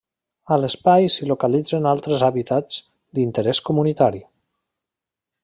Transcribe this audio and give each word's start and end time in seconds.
A 0.53 0.55
l’espai 0.61 1.03
s’hi 1.15 1.27
localitzen 1.31 1.85
altres 1.91 2.23
hàbitats 2.29 2.81
d’interès 3.19 3.63
comunitari. 3.69 4.25